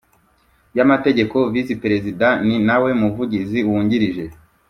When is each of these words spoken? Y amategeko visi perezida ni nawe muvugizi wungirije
Y 0.75 0.77
amategeko 0.85 1.37
visi 1.53 1.73
perezida 1.83 2.27
ni 2.45 2.55
nawe 2.67 2.89
muvugizi 3.01 3.57
wungirije 3.67 4.23